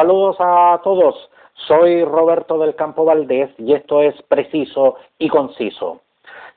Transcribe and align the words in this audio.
Saludos 0.00 0.36
a 0.38 0.80
todos. 0.82 1.28
Soy 1.68 2.04
Roberto 2.04 2.56
del 2.56 2.74
Campo 2.74 3.04
Valdés 3.04 3.50
y 3.58 3.74
esto 3.74 4.00
es 4.00 4.14
preciso 4.22 4.96
y 5.18 5.28
conciso. 5.28 6.00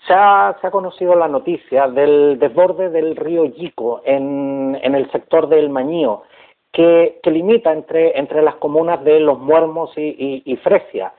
Se 0.08 0.14
ha, 0.14 0.56
conocido 0.72 1.14
la 1.14 1.28
noticia 1.28 1.90
del 1.90 2.40
desborde 2.40 2.90
del 2.90 3.18
río 3.18 3.44
Yico 3.44 4.02
en, 4.06 4.80
el 4.82 5.12
sector 5.12 5.50
del 5.50 5.70
Mañío, 5.70 6.24
que, 6.72 7.20
limita 7.26 7.74
entre, 7.74 8.42
las 8.42 8.56
comunas 8.56 9.04
de 9.04 9.20
Los 9.20 9.40
Muermos 9.40 9.92
y, 9.98 10.58
Fresia, 10.64 11.12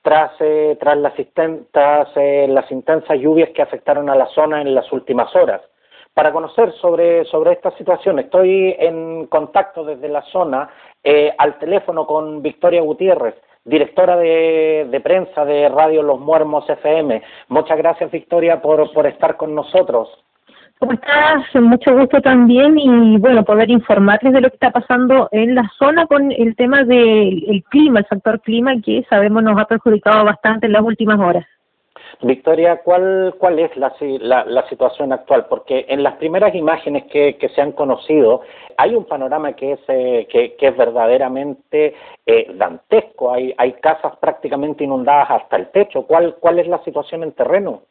tras, 0.00 0.32
eh, 0.40 0.78
tras, 0.80 0.96
las, 0.96 1.12
eh, 1.18 2.46
las 2.48 2.72
intensas 2.72 3.18
lluvias 3.18 3.50
que 3.50 3.60
afectaron 3.60 4.08
a 4.08 4.16
la 4.16 4.28
zona 4.28 4.62
en 4.62 4.74
las 4.74 4.90
últimas 4.92 5.36
horas. 5.36 5.60
Para 6.14 6.32
conocer 6.32 6.72
sobre 6.80 7.52
esta 7.52 7.70
situación, 7.76 8.18
estoy 8.18 8.74
en 8.78 9.26
contacto 9.26 9.84
desde 9.84 10.08
la 10.08 10.22
zona 10.22 10.70
eh, 11.08 11.32
al 11.38 11.56
teléfono 11.60 12.04
con 12.04 12.42
Victoria 12.42 12.82
Gutiérrez, 12.82 13.36
directora 13.64 14.16
de, 14.16 15.00
prensa 15.04 15.44
de 15.44 15.68
Radio 15.68 16.02
Los 16.02 16.18
Muermos 16.18 16.68
FM. 16.68 17.22
Muchas 17.46 17.78
gracias, 17.78 18.10
Victoria, 18.10 18.60
por, 18.60 19.06
estar 19.06 19.36
con 19.36 19.54
nosotros. 19.54 20.08
¿Cómo 20.80 20.94
estás? 20.94 21.44
Mucho 21.62 21.96
gusto 21.96 22.20
también 22.20 22.76
y 22.76 23.18
bueno, 23.18 23.44
poder 23.44 23.70
informarles 23.70 24.32
de 24.32 24.40
lo 24.40 24.48
que 24.48 24.56
está 24.56 24.72
pasando 24.72 25.28
en 25.30 25.54
la 25.54 25.70
zona 25.78 26.08
con 26.08 26.32
el 26.32 26.56
tema 26.56 26.82
del 26.82 27.62
clima, 27.68 28.00
el 28.00 28.06
factor 28.06 28.40
clima 28.40 28.72
que 28.84 29.06
sabemos 29.08 29.44
nos 29.44 29.60
ha 29.60 29.64
perjudicado 29.66 30.24
bastante 30.24 30.66
en 30.66 30.72
las 30.72 30.82
últimas 30.82 31.20
horas. 31.20 31.46
Victoria, 32.22 32.80
¿cuál, 32.82 33.34
cuál 33.38 33.58
es 33.58 33.76
la, 33.76 33.92
la, 34.44 34.68
situación 34.68 35.12
actual? 35.12 35.46
Porque 35.48 35.84
en 35.88 36.02
las 36.02 36.16
primeras 36.16 36.54
imágenes 36.54 37.04
que, 37.04 37.36
que 37.36 37.48
se 37.50 37.60
han 37.60 37.72
conocido 37.72 38.40
hay 38.78 38.94
un 38.94 39.04
panorama 39.04 39.52
que 39.52 39.72
es, 39.72 39.80
eh, 39.88 40.26
que, 40.30 40.54
que, 40.54 40.68
es 40.68 40.76
verdaderamente 40.76 41.94
eh, 42.24 42.50
dantesco. 42.54 43.32
Hay, 43.32 43.54
hay 43.58 43.72
casas 43.74 44.16
prácticamente 44.16 44.84
inundadas 44.84 45.30
hasta 45.30 45.56
el 45.56 45.68
techo. 45.68 46.02
¿Cuál, 46.02 46.36
cuál 46.40 46.58
es 46.58 46.68
la 46.68 46.82
situación 46.84 47.22
en 47.22 47.32
terreno? 47.32 47.82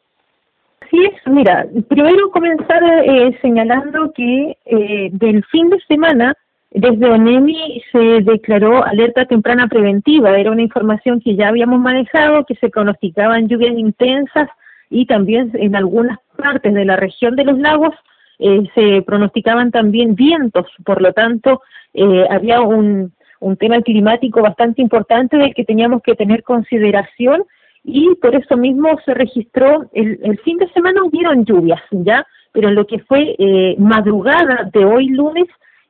Sí, 0.90 1.04
es, 1.04 1.32
mira, 1.32 1.66
primero 1.88 2.30
comenzar 2.30 2.82
eh, 3.04 3.36
señalando 3.40 4.12
que 4.12 4.56
eh, 4.64 5.08
del 5.12 5.44
fin 5.46 5.68
de 5.70 5.80
semana 5.88 6.36
desde 6.70 7.10
ONEMI 7.10 7.82
se 7.92 7.98
declaró 8.22 8.84
alerta 8.84 9.24
temprana 9.24 9.68
preventiva, 9.68 10.36
era 10.38 10.50
una 10.50 10.62
información 10.62 11.20
que 11.20 11.36
ya 11.36 11.48
habíamos 11.48 11.80
manejado, 11.80 12.44
que 12.44 12.54
se 12.56 12.68
pronosticaban 12.68 13.48
lluvias 13.48 13.76
intensas 13.78 14.48
y 14.90 15.06
también 15.06 15.50
en 15.54 15.74
algunas 15.76 16.18
partes 16.36 16.74
de 16.74 16.84
la 16.84 16.96
región 16.96 17.36
de 17.36 17.44
los 17.44 17.58
lagos 17.58 17.94
eh, 18.38 18.62
se 18.74 19.02
pronosticaban 19.02 19.70
también 19.70 20.14
vientos, 20.14 20.66
por 20.84 21.00
lo 21.00 21.12
tanto 21.12 21.62
eh, 21.94 22.26
había 22.28 22.60
un, 22.60 23.12
un 23.40 23.56
tema 23.56 23.80
climático 23.80 24.42
bastante 24.42 24.82
importante 24.82 25.36
del 25.38 25.54
que 25.54 25.64
teníamos 25.64 26.02
que 26.02 26.14
tener 26.14 26.42
consideración 26.42 27.44
y 27.84 28.14
por 28.16 28.34
eso 28.34 28.56
mismo 28.56 28.98
se 29.04 29.14
registró, 29.14 29.88
el, 29.92 30.18
el 30.22 30.38
fin 30.40 30.58
de 30.58 30.68
semana 30.72 31.04
hubieron 31.04 31.44
lluvias, 31.44 31.80
¿ya? 31.92 32.26
Pero 32.52 32.68
en 32.68 32.74
lo 32.74 32.86
que 32.86 32.98
fue 32.98 33.36
eh, 33.38 33.76
madrugada 33.78 34.68
de 34.72 34.84
hoy 34.84 35.08
lunes, 35.08 35.46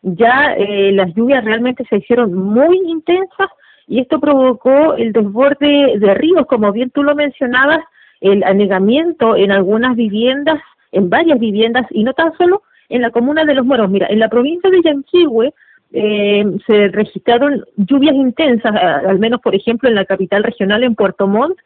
ya 0.07 0.55
eh, 0.57 0.93
las 0.93 1.13
lluvias 1.15 1.45
realmente 1.45 1.85
se 1.91 1.97
hicieron 1.97 2.33
muy 2.33 2.79
intensas 2.87 3.51
y 3.89 4.01
esto 4.01 4.21
provocó 4.21 4.95
el 4.95 5.13
desborde 5.13 5.99
de 5.99 6.15
ríos, 6.15 6.47
como 6.47 6.71
bien 6.71 6.91
tú 6.91 7.03
lo 7.03 7.17
mencionabas, 7.17 7.81
el 8.21 8.45
anegamiento 8.45 9.35
en 9.35 9.51
algunas 9.51 9.97
viviendas, 9.97 10.61
en 10.93 11.11
varias 11.11 11.41
viviendas 11.41 11.87
y 11.91 12.05
no 12.05 12.15
tan 12.15 12.37
solo 12.37 12.63
en 12.89 13.03
la 13.03 13.11
comuna 13.11 13.45
de 13.45 13.55
Los 13.55 13.67
Moros. 13.67 13.91
Mira, 13.91 14.07
en 14.09 14.21
la 14.21 14.29
provincia 14.29 14.71
de 14.71 14.81
Yanquihue 14.83 15.53
eh, 15.93 16.45
se 16.67 16.89
registraron 16.89 17.65
lluvias 17.77 18.15
intensas, 18.15 18.75
al 18.75 19.19
menos 19.19 19.41
por 19.41 19.57
ejemplo 19.57 19.89
en 19.89 19.97
la 19.97 20.05
capital 20.05 20.45
regional, 20.45 20.85
en 20.85 20.95
Puerto 20.95 21.27
Montt, 21.27 21.59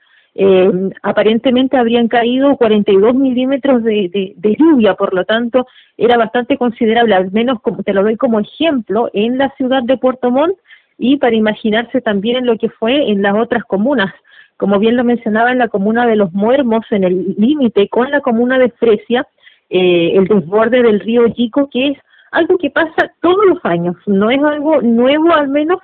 eh, 0.42 0.91
aparentemente 1.02 1.77
habrían 1.77 2.08
caído 2.08 2.56
42 2.56 3.14
milímetros 3.14 3.84
de, 3.84 4.34
de, 4.34 4.56
lluvia, 4.58 4.95
por 4.95 5.12
lo 5.12 5.27
tanto 5.27 5.67
era 5.98 6.17
bastante 6.17 6.56
considerable, 6.56 7.14
al 7.14 7.30
menos 7.30 7.61
como, 7.61 7.83
te 7.83 7.92
lo 7.92 8.02
doy 8.02 8.17
como 8.17 8.40
ejemplo, 8.40 9.11
en 9.12 9.36
la 9.36 9.51
ciudad 9.58 9.83
de 9.83 9.98
Puerto 9.98 10.30
Montt 10.30 10.56
y 10.96 11.18
para 11.18 11.36
imaginarse 11.36 12.01
también 12.01 12.46
lo 12.46 12.56
que 12.56 12.70
fue 12.70 13.11
en 13.11 13.20
las 13.20 13.34
otras 13.34 13.64
comunas. 13.64 14.14
Como 14.56 14.78
bien 14.78 14.96
lo 14.96 15.05
mencionaba 15.05 15.52
en 15.52 15.58
la 15.58 15.68
comuna 15.68 16.06
de 16.06 16.17
Los 16.17 16.33
Muermos, 16.33 16.86
en 16.90 17.05
el 17.05 17.34
límite 17.36 17.90
con 17.90 18.11
la 18.11 18.22
comuna 18.22 18.58
de 18.58 18.70
Fresia, 18.70 19.28
eh, 19.68 20.12
el 20.14 20.24
desborde 20.24 20.83
del 20.83 21.01
río 21.01 21.28
Chico, 21.34 21.68
que 21.70 21.89
es 21.89 21.98
algo 22.33 22.57
que 22.57 22.70
pasa 22.70 23.12
todos 23.20 23.45
los 23.45 23.58
años, 23.64 23.95
no 24.07 24.30
es 24.30 24.42
algo 24.42 24.80
nuevo 24.80 25.34
al 25.34 25.48
menos, 25.48 25.80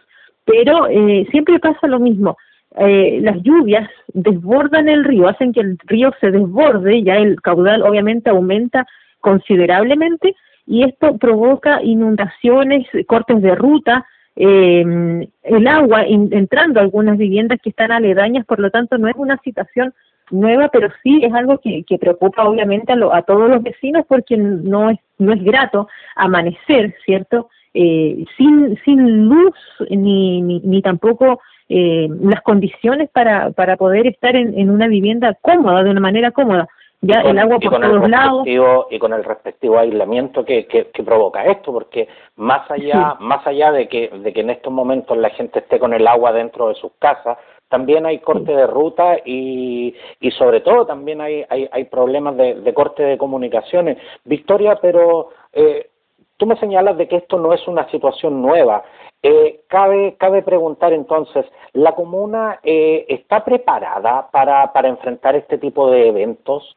pero 0.47 0.87
eh, 0.88 1.27
siempre 1.31 1.59
pasa 1.59 1.88
lo 1.88 1.99
mismo 1.99 2.38
eh, 2.78 3.21
las 3.22 3.43
lluvias 3.43 3.88
desbordan 4.12 4.88
el 4.88 5.04
río, 5.04 5.28
hacen 5.28 5.53
que 5.53 5.60
el 5.60 5.78
río 5.87 6.12
se 6.21 6.31
desborde, 6.31 7.03
ya 7.03 7.16
el 7.16 7.41
caudal 7.41 7.82
obviamente 7.82 8.31
aumenta 8.31 8.87
considerablemente 9.21 10.34
y 10.66 10.84
esto 10.84 11.16
provoca 11.16 11.82
inundaciones, 11.82 12.87
cortes 13.06 13.41
de 13.41 13.55
ruta, 13.55 14.05
eh, 14.34 15.26
el 15.44 15.66
agua 15.66 16.05
entrando 16.05 16.78
a 16.78 16.82
algunas 16.82 17.16
viviendas 17.16 17.60
que 17.62 17.71
están 17.71 17.93
aledañas, 17.93 18.44
por 18.44 18.60
lo 18.60 18.71
tanto 18.71 18.99
no 18.99 19.09
es 19.09 19.15
una 19.16 19.38
situación 19.38 19.94
nueva, 20.31 20.69
pero 20.69 20.88
sí 21.03 21.21
es 21.22 21.32
algo 21.32 21.59
que, 21.59 21.84
que 21.84 21.99
preocupa 21.99 22.44
obviamente 22.44 22.93
a, 22.93 23.16
a 23.16 23.22
todos 23.22 23.49
los 23.49 23.62
vecinos 23.62 24.05
porque 24.09 24.37
no 24.37 24.91
es, 24.91 24.99
no 25.19 25.32
es 25.32 25.43
grato 25.43 25.88
amanecer, 26.16 26.94
¿cierto? 27.05 27.49
Eh, 27.72 28.25
sin, 28.37 28.78
sin 28.84 29.28
luz 29.28 29.55
ni, 29.91 30.43
ni, 30.43 30.60
ni 30.60 30.82
tampoco 30.82 31.41
eh, 31.69 32.09
las 32.21 32.43
condiciones 32.43 33.10
para, 33.10 33.50
para 33.50 33.77
poder 33.77 34.06
estar 34.06 34.37
en, 34.37 34.59
en 34.59 34.71
una 34.71 34.87
vivienda 34.88 35.37
cómoda, 35.41 35.82
de 35.82 35.91
una 35.91 36.00
manera 36.00 36.31
cómoda. 36.31 36.69
Ya 37.03 37.21
el 37.21 37.38
agua 37.38 37.59
por 37.59 37.81
todos 37.81 38.09
lados. 38.09 38.47
Y 38.47 38.99
con 38.99 39.12
el 39.12 39.22
respectivo 39.22 39.78
aislamiento 39.78 40.44
que, 40.44 40.66
que, 40.66 41.03
provoca 41.05 41.44
esto, 41.44 41.72
porque 41.72 42.09
más 42.37 42.69
allá, 42.71 43.16
más 43.21 43.47
allá 43.47 43.71
de 43.71 43.87
que, 43.87 44.09
de 44.09 44.32
que 44.32 44.41
en 44.41 44.50
estos 44.50 44.72
momentos 44.72 45.16
la 45.16 45.31
gente 45.31 45.59
esté 45.59 45.78
con 45.78 45.93
el 45.93 46.06
agua 46.06 46.32
dentro 46.32 46.69
de 46.69 46.75
sus 46.75 46.93
casas, 46.99 47.38
también 47.69 48.06
hay 48.06 48.21
corte 48.21 48.55
de 48.55 48.66
ruta 48.66 49.19
y, 49.25 49.94
y 50.21 50.31
sobre 50.32 50.60
todo 50.60 50.87
también 50.87 51.21
hay, 51.21 51.44
hay, 51.49 51.69
hay 51.71 51.84
problemas 51.84 52.37
de, 52.37 52.55
de 52.55 52.75
corte 52.75 53.03
de 53.03 53.19
comunicaciones. 53.19 53.99
Victoria, 54.25 54.78
pero 54.81 55.31
eh, 55.53 55.91
tú 56.37 56.47
me 56.47 56.56
señalas 56.56 56.97
de 56.97 57.09
que 57.09 57.16
esto 57.16 57.38
no 57.38 57.53
es 57.53 57.66
una 57.66 57.88
situación 57.91 58.41
nueva. 58.41 58.84
Eh, 59.28 59.62
cabe, 59.66 60.14
cabe 60.20 60.42
preguntar 60.42 60.92
entonces, 60.92 61.44
¿la 61.72 61.97
comuna 61.97 62.60
eh, 62.62 63.06
está 63.09 63.44
preparada 63.44 64.31
para, 64.31 64.72
para 64.72 64.88
enfrentar 64.88 65.34
este 65.34 65.59
tipo 65.59 65.91
de 65.91 66.06
eventos? 66.10 66.76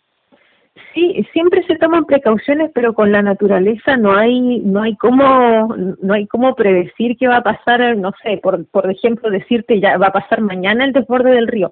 Sí, 0.95 1.23
siempre 1.31 1.61
se 1.67 1.75
toman 1.75 2.05
precauciones, 2.05 2.71
pero 2.73 2.95
con 2.95 3.11
la 3.11 3.21
naturaleza 3.21 3.97
no 3.97 4.15
hay 4.15 4.61
no 4.61 4.81
hay 4.81 4.95
cómo 4.95 5.75
no 6.01 6.13
hay 6.15 6.25
cómo 6.25 6.55
predecir 6.55 7.17
qué 7.17 7.27
va 7.27 7.37
a 7.37 7.43
pasar, 7.43 7.95
no 7.97 8.13
sé, 8.23 8.37
por 8.37 8.65
por 8.71 8.89
ejemplo 8.89 9.29
decirte 9.29 9.79
ya 9.79 9.99
va 9.99 10.07
a 10.07 10.13
pasar 10.13 10.41
mañana 10.41 10.85
el 10.85 10.93
desborde 10.93 11.29
del 11.29 11.47
río. 11.47 11.71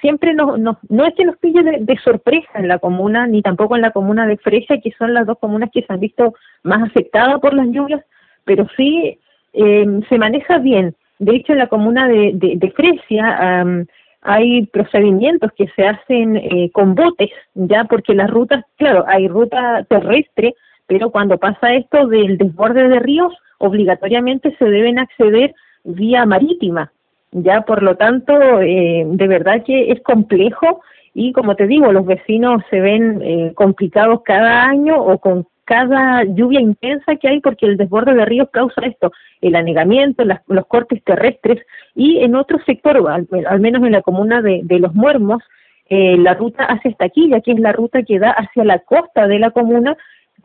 Siempre 0.00 0.34
no 0.34 0.56
no 0.56 0.80
no 0.88 1.06
es 1.06 1.14
que 1.14 1.24
nos 1.24 1.36
pille 1.36 1.62
de, 1.62 1.78
de 1.82 1.98
sorpresa 1.98 2.50
en 2.54 2.66
la 2.66 2.80
comuna 2.80 3.28
ni 3.28 3.42
tampoco 3.42 3.76
en 3.76 3.82
la 3.82 3.92
comuna 3.92 4.26
de 4.26 4.38
Fresia, 4.38 4.80
que 4.80 4.90
son 4.98 5.14
las 5.14 5.24
dos 5.24 5.38
comunas 5.38 5.70
que 5.72 5.82
se 5.82 5.92
han 5.92 6.00
visto 6.00 6.34
más 6.64 6.82
afectadas 6.82 7.38
por 7.38 7.54
las 7.54 7.68
lluvias, 7.68 8.02
pero 8.44 8.66
sí 8.76 9.20
eh, 9.56 10.00
se 10.08 10.18
maneja 10.18 10.58
bien. 10.58 10.94
De 11.18 11.34
hecho, 11.36 11.52
en 11.52 11.58
la 11.58 11.66
comuna 11.68 12.08
de, 12.08 12.32
de, 12.34 13.86
hay 14.22 14.66
procedimientos 14.66 15.52
que 15.56 15.68
se 15.76 15.86
hacen 15.86 16.36
eh, 16.36 16.70
con 16.72 16.94
botes, 16.94 17.30
ya 17.54 17.84
porque 17.84 18.14
las 18.14 18.28
rutas, 18.28 18.64
claro, 18.76 19.04
hay 19.06 19.28
ruta 19.28 19.84
terrestre, 19.88 20.54
pero 20.86 21.10
cuando 21.10 21.38
pasa 21.38 21.74
esto 21.74 22.06
del 22.08 22.36
desborde 22.36 22.88
de 22.88 22.98
ríos, 22.98 23.32
obligatoriamente 23.58 24.54
se 24.58 24.64
deben 24.64 24.98
acceder 24.98 25.54
vía 25.84 26.26
marítima, 26.26 26.92
ya 27.30 27.62
por 27.62 27.82
lo 27.82 27.96
tanto, 27.96 28.60
eh, 28.60 29.04
de 29.06 29.28
verdad 29.28 29.62
que 29.64 29.92
es 29.92 30.02
complejo 30.02 30.80
y 31.14 31.32
como 31.32 31.54
te 31.54 31.66
digo, 31.66 31.92
los 31.92 32.04
vecinos 32.04 32.62
se 32.68 32.80
ven 32.80 33.22
eh, 33.22 33.52
complicados 33.54 34.22
cada 34.22 34.64
año 34.64 34.96
o 34.96 35.18
con 35.18 35.46
cada 35.66 36.22
lluvia 36.24 36.60
intensa 36.60 37.16
que 37.16 37.28
hay 37.28 37.40
porque 37.40 37.66
el 37.66 37.76
desborde 37.76 38.14
de 38.14 38.24
ríos 38.24 38.48
causa 38.52 38.86
esto, 38.86 39.12
el 39.40 39.56
anegamiento, 39.56 40.24
los 40.46 40.66
cortes 40.66 41.02
terrestres 41.04 41.60
y 41.94 42.18
en 42.18 42.36
otro 42.36 42.58
sector, 42.64 42.96
al, 43.08 43.60
menos 43.60 43.84
en 43.84 43.92
la 43.92 44.00
comuna 44.00 44.40
de, 44.40 44.64
Los 44.78 44.94
Muermos, 44.94 45.42
eh, 45.88 46.16
la 46.18 46.34
ruta 46.34 46.64
hacia 46.64 46.90
Estaquilla, 46.90 47.40
que 47.40 47.52
es 47.52 47.58
la 47.58 47.72
ruta 47.72 48.02
que 48.04 48.18
da 48.18 48.30
hacia 48.30 48.64
la 48.64 48.78
costa 48.78 49.26
de 49.26 49.38
la 49.40 49.50
comuna, 49.50 49.96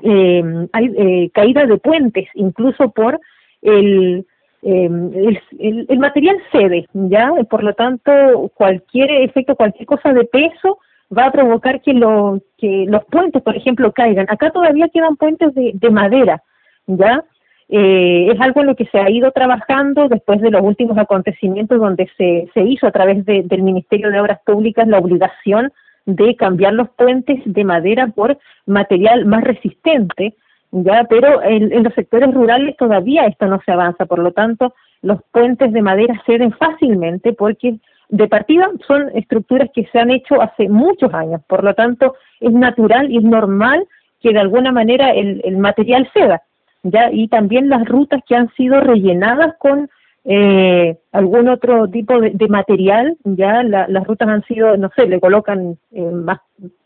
eh, 0.02 0.44
hay 0.74 0.92
eh, 0.98 1.30
caída 1.34 1.66
de 1.68 1.78
puentes, 1.78 2.28
incluso 2.34 2.90
por 2.90 3.20
el, 3.62 4.26
el, 4.64 5.40
el, 5.60 6.00
material 6.00 6.38
cede, 6.52 6.88
¿ya? 6.94 7.32
Por 7.48 7.64
lo 7.64 7.74
tanto, 7.74 8.12
cualquier 8.56 9.12
efecto, 9.12 9.56
cualquier 9.56 9.86
cosa 9.86 10.14
de 10.14 10.26
peso 10.26 10.80
va 11.16 11.26
a 11.26 11.32
provocar 11.32 11.82
que, 11.82 11.94
lo, 11.94 12.40
que 12.58 12.86
los 12.88 13.04
puentes, 13.06 13.42
por 13.42 13.56
ejemplo, 13.56 13.92
caigan. 13.92 14.28
Acá 14.30 14.52
todavía 14.52 14.90
quedan 14.90 15.18
puentes 15.18 15.54
de, 15.54 15.72
de 15.74 15.90
madera, 15.90 16.42
¿ya? 16.88 17.24
eh, 17.72 18.28
es 18.30 18.42
algo 18.42 18.62
en 18.62 18.68
lo 18.68 18.76
que 18.76 18.86
se 18.88 19.00
ha 19.00 19.10
ido 19.10 19.32
trabajando 19.32 20.10
después 20.10 20.42
de 20.42 20.52
los 20.52 20.62
últimos 20.62 20.98
acontecimientos 20.98 21.80
donde 21.80 22.10
se, 22.18 22.50
se 22.54 22.64
hizo 22.64 22.86
a 22.86 22.92
través 22.92 23.26
del 23.26 23.64
Ministerio 23.64 24.12
de 24.12 24.20
Obras 24.20 24.40
Públicas 24.46 24.86
la 24.88 25.00
obligación 25.00 25.72
de 26.06 26.36
cambiar 26.36 26.74
los 26.74 26.90
puentes 26.90 27.40
de 27.46 27.64
madera 27.64 28.08
por 28.08 28.38
material 28.66 29.26
más 29.26 29.46
resistente, 29.46 30.36
ya, 30.72 31.06
pero 31.10 31.42
en 31.44 31.84
los 31.84 31.94
sectores 31.94 32.34
rurales 32.34 32.76
todavía 32.76 33.26
esto 33.26 33.46
no 33.46 33.62
se 33.66 33.72
avanza, 33.72 34.06
por 34.06 34.20
lo 34.20 34.34
tanto 34.34 34.74
los 35.02 35.20
puentes 35.32 35.72
de 35.72 35.82
madera 35.82 36.22
ceden 36.26 36.52
fácilmente 36.52 37.34
porque 37.34 37.80
de 38.12 38.28
partida 38.28 38.70
son 38.86 39.10
estructuras 39.16 39.70
que 39.74 39.86
se 39.92 40.00
han 40.00 40.12
hecho 40.12 40.42
hace 40.42 40.70
muchos 40.70 41.14
años, 41.14 41.42
por 41.48 41.64
lo 41.64 41.74
tanto 41.74 42.16
es 42.40 42.52
natural 42.52 43.10
y 43.10 43.18
es 43.18 43.24
normal 43.24 43.88
que 44.20 44.34
de 44.34 44.40
alguna 44.40 44.72
manera 44.72 45.12
el, 45.12 45.42
el 45.44 45.58
material 45.58 46.08
ceda, 46.14 46.44
ya 46.84 47.10
y 47.12 47.28
también 47.30 47.70
las 47.70 47.86
rutas 47.86 48.22
que 48.28 48.36
han 48.36 48.50
sido 48.56 48.82
rellenadas 48.82 49.56
con 49.58 49.90
eh, 50.26 50.98
algún 51.14 51.48
otro 51.48 51.88
tipo 51.88 52.20
de, 52.20 52.48
material, 52.48 53.18
ya 53.24 53.64
las 53.64 54.06
rutas 54.06 54.28
han 54.28 54.44
sido, 54.44 54.78
no 54.78 54.90
sé, 54.96 55.08
le 55.08 55.20
colocan 55.20 55.78
eh, 55.92 56.02
más 56.02 56.40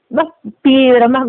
más 0.09 0.27
piedra, 0.61 1.07
más 1.07 1.27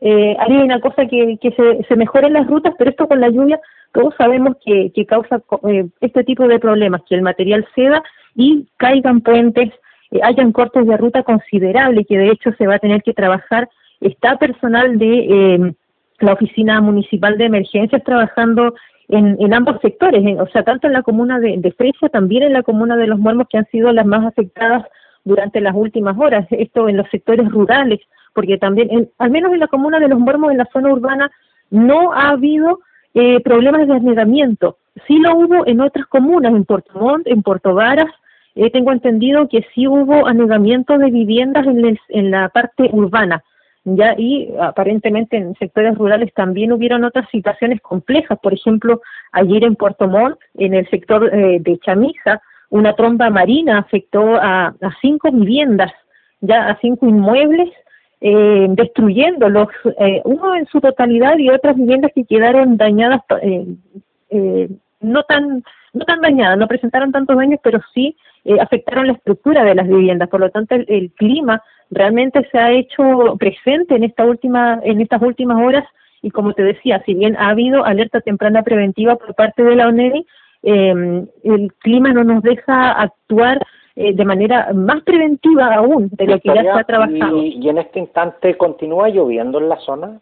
eh, 0.00 0.36
harina, 0.38 0.80
cosa 0.80 1.06
que, 1.06 1.38
que 1.40 1.50
se, 1.52 1.84
se 1.88 1.96
mejoren 1.96 2.32
las 2.32 2.46
rutas, 2.46 2.74
pero 2.78 2.90
esto 2.90 3.08
con 3.08 3.20
la 3.20 3.28
lluvia 3.28 3.60
todos 3.92 4.14
sabemos 4.16 4.56
que, 4.64 4.92
que 4.94 5.06
causa 5.06 5.42
eh, 5.68 5.88
este 6.00 6.24
tipo 6.24 6.46
de 6.46 6.58
problemas, 6.58 7.02
que 7.08 7.14
el 7.14 7.22
material 7.22 7.66
ceda 7.74 8.02
y 8.34 8.66
caigan 8.76 9.20
puentes, 9.20 9.70
eh, 10.10 10.20
hayan 10.22 10.52
cortes 10.52 10.86
de 10.86 10.96
ruta 10.96 11.22
considerables, 11.22 12.06
que 12.06 12.18
de 12.18 12.30
hecho 12.30 12.52
se 12.52 12.66
va 12.66 12.76
a 12.76 12.80
tener 12.80 13.02
que 13.02 13.14
trabajar. 13.14 13.68
Está 14.00 14.38
personal 14.38 14.98
de 14.98 15.18
eh, 15.18 15.74
la 16.20 16.34
Oficina 16.34 16.80
Municipal 16.80 17.38
de 17.38 17.46
Emergencias 17.46 18.04
trabajando 18.04 18.74
en, 19.08 19.36
en 19.40 19.54
ambos 19.54 19.80
sectores, 19.80 20.22
o 20.38 20.46
sea, 20.48 20.62
tanto 20.62 20.86
en 20.86 20.92
la 20.92 21.02
comuna 21.02 21.40
de, 21.40 21.56
de 21.56 21.92
también 22.12 22.42
en 22.42 22.52
la 22.52 22.62
comuna 22.62 22.96
de 22.96 23.06
Los 23.06 23.18
Muermos, 23.18 23.46
que 23.48 23.56
han 23.56 23.66
sido 23.70 23.90
las 23.92 24.04
más 24.04 24.24
afectadas 24.26 24.84
durante 25.28 25.60
las 25.60 25.74
últimas 25.74 26.16
horas, 26.18 26.46
esto 26.50 26.88
en 26.88 26.96
los 26.96 27.08
sectores 27.10 27.48
rurales, 27.50 28.00
porque 28.34 28.58
también, 28.58 29.10
al 29.18 29.30
menos 29.30 29.52
en 29.52 29.60
la 29.60 29.68
comuna 29.68 30.00
de 30.00 30.08
Los 30.08 30.18
Muermos, 30.18 30.50
en 30.50 30.58
la 30.58 30.68
zona 30.72 30.92
urbana, 30.92 31.30
no 31.70 32.12
ha 32.12 32.30
habido 32.30 32.80
eh, 33.14 33.40
problemas 33.40 33.86
de 33.86 33.94
anegamiento. 33.94 34.78
Sí 35.06 35.18
lo 35.18 35.36
hubo 35.36 35.66
en 35.66 35.80
otras 35.80 36.06
comunas, 36.06 36.52
en 36.54 36.64
Puerto 36.64 36.98
Montt, 36.98 37.26
en 37.26 37.42
Puerto 37.42 37.74
Varas, 37.74 38.10
eh, 38.54 38.70
tengo 38.70 38.90
entendido 38.90 39.48
que 39.48 39.64
sí 39.74 39.86
hubo 39.86 40.26
anegamiento 40.26 40.98
de 40.98 41.10
viviendas 41.10 41.64
en, 41.66 41.98
en 42.08 42.30
la 42.30 42.48
parte 42.48 42.90
urbana, 42.92 43.44
ya 43.84 44.14
y 44.18 44.52
aparentemente 44.60 45.36
en 45.36 45.54
sectores 45.54 45.96
rurales 45.96 46.32
también 46.34 46.72
hubieron 46.72 47.04
otras 47.04 47.28
situaciones 47.30 47.80
complejas. 47.80 48.38
Por 48.42 48.52
ejemplo, 48.54 49.00
ayer 49.32 49.62
en 49.64 49.76
Puerto 49.76 50.08
Montt, 50.08 50.38
en 50.54 50.74
el 50.74 50.88
sector 50.90 51.32
eh, 51.32 51.58
de 51.60 51.78
Chamisa, 51.78 52.42
una 52.70 52.94
tromba 52.94 53.30
marina 53.30 53.78
afectó 53.78 54.36
a, 54.36 54.66
a 54.66 54.96
cinco 55.00 55.30
viviendas, 55.30 55.92
ya 56.40 56.68
a 56.68 56.78
cinco 56.80 57.06
inmuebles 57.06 57.70
eh, 58.20 58.66
destruyéndolos, 58.70 59.68
eh, 60.00 60.20
uno 60.24 60.56
en 60.56 60.66
su 60.66 60.80
totalidad 60.80 61.38
y 61.38 61.50
otras 61.50 61.76
viviendas 61.76 62.12
que 62.14 62.24
quedaron 62.24 62.76
dañadas, 62.76 63.22
eh, 63.42 63.66
eh, 64.30 64.68
no 65.00 65.22
tan 65.22 65.62
no 65.94 66.04
tan 66.04 66.20
dañadas, 66.20 66.58
no 66.58 66.68
presentaron 66.68 67.12
tantos 67.12 67.36
daños, 67.36 67.60
pero 67.62 67.80
sí 67.94 68.16
eh, 68.44 68.60
afectaron 68.60 69.06
la 69.06 69.14
estructura 69.14 69.64
de 69.64 69.74
las 69.74 69.88
viviendas. 69.88 70.28
Por 70.28 70.40
lo 70.40 70.50
tanto, 70.50 70.74
el, 70.74 70.84
el, 70.88 71.10
clima 71.12 71.62
realmente 71.90 72.46
se 72.52 72.58
ha 72.58 72.70
hecho 72.72 73.36
presente 73.38 73.96
en 73.96 74.04
esta 74.04 74.24
última 74.24 74.80
en 74.82 75.00
estas 75.00 75.22
últimas 75.22 75.56
horas 75.64 75.84
y 76.20 76.30
como 76.30 76.52
te 76.52 76.62
decía, 76.62 77.02
si 77.06 77.14
bien 77.14 77.36
ha 77.36 77.50
habido 77.50 77.84
alerta 77.84 78.20
temprana 78.20 78.62
preventiva 78.62 79.16
por 79.16 79.34
parte 79.34 79.62
de 79.62 79.76
la 79.76 79.88
ONEDI, 79.88 80.26
eh, 80.68 81.24
el 81.44 81.72
clima 81.78 82.12
no 82.12 82.24
nos 82.24 82.42
deja 82.42 82.92
actuar 82.92 83.64
eh, 83.96 84.14
de 84.14 84.24
manera 84.24 84.72
más 84.74 85.02
preventiva 85.02 85.74
aún 85.74 86.08
de 86.12 86.26
lo 86.26 86.40
que 86.40 86.54
ya 86.54 86.62
se 86.62 86.70
ha 86.70 86.84
trabajado. 86.84 87.38
Y, 87.38 87.58
¿Y 87.60 87.68
en 87.68 87.78
este 87.78 87.98
instante 87.98 88.56
continúa 88.56 89.08
lloviendo 89.08 89.58
en 89.58 89.68
la 89.68 89.76
zona? 89.78 90.20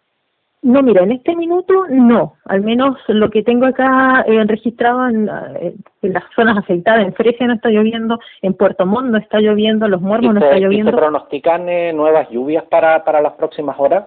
No, 0.62 0.82
mira, 0.82 1.04
en 1.04 1.12
este 1.12 1.36
minuto 1.36 1.84
no, 1.90 2.34
al 2.46 2.62
menos 2.62 2.96
lo 3.06 3.30
que 3.30 3.42
tengo 3.44 3.66
acá 3.66 4.24
eh, 4.26 4.42
registrado 4.46 5.08
en, 5.08 5.28
eh, 5.60 5.74
en, 6.02 6.12
las 6.12 6.24
zonas 6.34 6.58
afectadas, 6.58 7.06
en 7.06 7.14
Fresia 7.14 7.46
no 7.46 7.54
está 7.54 7.68
lloviendo, 7.68 8.18
en 8.42 8.54
Puerto 8.54 8.84
Montt 8.84 9.10
no 9.10 9.18
está 9.18 9.38
lloviendo, 9.38 9.86
Los 9.86 10.00
Muermos 10.00 10.34
no 10.34 10.40
está 10.40 10.58
lloviendo. 10.58 10.90
¿Y 10.90 10.92
se 10.92 10.98
pronostican 10.98 11.68
eh, 11.68 11.92
nuevas 11.92 12.28
lluvias 12.30 12.64
para, 12.64 13.04
para 13.04 13.20
las 13.20 13.34
próximas 13.34 13.76
horas? 13.78 14.06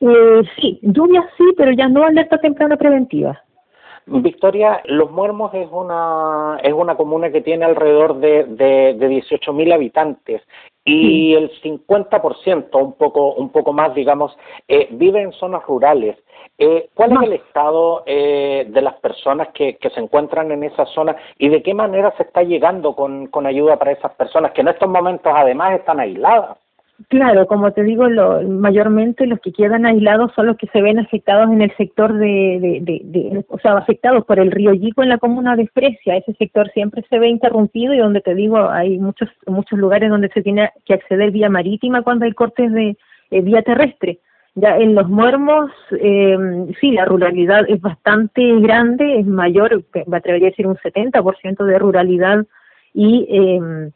Eh, 0.00 0.42
sí, 0.58 0.80
lluvias 0.82 1.26
sí, 1.36 1.44
pero 1.56 1.70
ya 1.70 1.88
no 1.88 2.04
alerta 2.04 2.38
temprana 2.38 2.76
preventiva. 2.76 3.40
Victoria, 4.06 4.82
Los 4.84 5.10
Muermos 5.10 5.52
es 5.52 5.68
una 5.70 6.58
es 6.62 6.72
una 6.72 6.96
comuna 6.96 7.30
que 7.30 7.40
tiene 7.40 7.64
alrededor 7.64 8.18
de, 8.18 8.44
de, 8.44 8.94
de 8.94 9.08
18.000 9.08 9.74
habitantes 9.74 10.42
y 10.84 11.34
el 11.34 11.50
50%, 11.60 12.80
un 12.80 12.92
poco 12.92 13.34
un 13.34 13.50
poco 13.50 13.72
más, 13.72 13.92
digamos, 13.96 14.36
eh, 14.68 14.86
vive 14.92 15.20
en 15.20 15.32
zonas 15.32 15.64
rurales. 15.66 16.16
Eh, 16.58 16.88
¿Cuál 16.94 17.12
es 17.12 17.22
el 17.22 17.32
estado 17.32 18.04
eh, 18.06 18.66
de 18.68 18.82
las 18.82 18.94
personas 19.00 19.48
que, 19.52 19.76
que 19.76 19.90
se 19.90 20.00
encuentran 20.00 20.52
en 20.52 20.62
esa 20.62 20.86
zona 20.86 21.16
y 21.38 21.48
de 21.48 21.62
qué 21.62 21.74
manera 21.74 22.14
se 22.16 22.22
está 22.22 22.44
llegando 22.44 22.94
con, 22.94 23.26
con 23.26 23.46
ayuda 23.46 23.76
para 23.76 23.92
esas 23.92 24.14
personas 24.14 24.52
que 24.52 24.60
en 24.60 24.68
estos 24.68 24.88
momentos 24.88 25.32
además 25.34 25.80
están 25.80 25.98
aisladas? 25.98 26.56
Claro, 27.08 27.46
como 27.46 27.72
te 27.72 27.82
digo, 27.82 28.08
lo, 28.08 28.40
mayormente 28.42 29.26
los 29.26 29.38
que 29.40 29.52
quedan 29.52 29.84
aislados 29.84 30.32
son 30.34 30.46
los 30.46 30.56
que 30.56 30.66
se 30.68 30.80
ven 30.80 30.98
afectados 30.98 31.50
en 31.52 31.60
el 31.60 31.70
sector 31.76 32.14
de, 32.14 32.58
de, 32.58 32.78
de, 32.80 33.00
de, 33.04 33.44
o 33.48 33.58
sea, 33.58 33.76
afectados 33.76 34.24
por 34.24 34.38
el 34.38 34.50
río 34.50 34.72
Yico 34.72 35.02
en 35.02 35.10
la 35.10 35.18
comuna 35.18 35.56
de 35.56 35.66
Fresia. 35.68 36.16
Ese 36.16 36.32
sector 36.34 36.70
siempre 36.72 37.04
se 37.10 37.18
ve 37.18 37.28
interrumpido 37.28 37.92
y 37.92 37.98
donde 37.98 38.22
te 38.22 38.34
digo, 38.34 38.70
hay 38.70 38.98
muchos 38.98 39.28
muchos 39.46 39.78
lugares 39.78 40.08
donde 40.08 40.30
se 40.30 40.42
tiene 40.42 40.70
que 40.86 40.94
acceder 40.94 41.32
vía 41.32 41.50
marítima 41.50 42.00
cuando 42.00 42.24
hay 42.24 42.32
cortes 42.32 42.72
de 42.72 42.96
eh, 43.30 43.40
vía 43.42 43.60
terrestre. 43.60 44.20
Ya 44.54 44.78
en 44.78 44.94
los 44.94 45.06
muermos, 45.06 45.70
eh, 46.00 46.38
sí, 46.80 46.92
la 46.92 47.04
ruralidad 47.04 47.68
es 47.68 47.78
bastante 47.78 48.58
grande, 48.60 49.20
es 49.20 49.26
mayor, 49.26 49.84
me 50.06 50.16
atrevería 50.16 50.48
a 50.48 50.50
decir 50.50 50.66
un 50.66 50.76
70% 50.76 51.62
de 51.62 51.78
ruralidad 51.78 52.46
y 52.94 53.26
eh, 53.28 53.90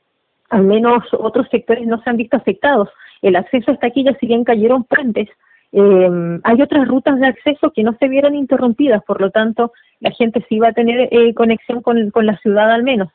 al 0.51 0.65
menos 0.65 1.05
otros 1.13 1.49
sectores 1.51 1.87
no 1.87 2.03
se 2.03 2.11
han 2.11 2.17
visto 2.17 2.37
afectados. 2.37 2.89
El 3.23 3.37
acceso 3.37 3.71
hasta 3.71 3.87
aquí 3.87 4.05
ya 4.05 4.15
si 4.19 4.27
bien 4.27 4.45
cayeron 4.45 4.85
puentes, 4.85 5.29
eh, 5.73 6.41
hay 6.43 6.63
otras 6.63 6.89
rutas 6.89 7.19
de 7.21 7.29
acceso 7.29 7.71
que 7.71 7.85
no 7.85 7.97
se 7.99 8.09
vieron 8.09 8.35
interrumpidas, 8.35 9.03
por 9.05 9.21
lo 9.21 9.31
tanto, 9.31 9.73
la 10.01 10.11
gente 10.11 10.45
sí 10.49 10.59
va 10.59 10.69
a 10.69 10.73
tener 10.73 11.09
eh, 11.13 11.35
conexión 11.35 11.81
con, 11.83 12.11
con 12.11 12.27
la 12.27 12.37
ciudad 12.39 12.71
al 12.71 12.83
menos. 12.83 13.09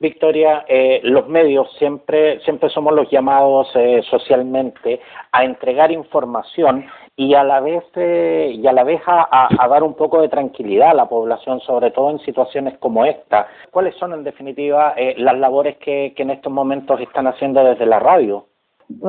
Victoria, 0.00 0.64
eh, 0.68 1.00
los 1.02 1.28
medios 1.28 1.68
siempre 1.78 2.40
siempre 2.40 2.68
somos 2.68 2.94
los 2.94 3.10
llamados 3.10 3.68
eh, 3.74 4.02
socialmente 4.08 5.00
a 5.32 5.44
entregar 5.44 5.90
información 5.90 6.86
y 7.18 7.34
a 7.34 7.42
la 7.42 7.58
vez 7.58 7.82
eh, 7.96 8.52
y 8.54 8.64
a 8.68 8.72
la 8.72 8.84
vez 8.84 9.02
a, 9.04 9.48
dar 9.68 9.82
un 9.82 9.94
poco 9.94 10.22
de 10.22 10.28
tranquilidad 10.28 10.90
a 10.90 10.94
la 10.94 11.08
población, 11.08 11.58
sobre 11.60 11.90
todo 11.90 12.10
en 12.10 12.20
situaciones 12.20 12.78
como 12.78 13.04
esta. 13.04 13.48
¿Cuáles 13.72 13.96
son 13.96 14.12
en 14.12 14.22
definitiva 14.22 14.94
eh, 14.96 15.16
las 15.18 15.36
labores 15.36 15.76
que, 15.78 16.14
que 16.16 16.22
en 16.22 16.30
estos 16.30 16.52
momentos 16.52 17.00
están 17.00 17.26
haciendo 17.26 17.64
desde 17.64 17.86
la 17.86 17.98
radio? 17.98 18.46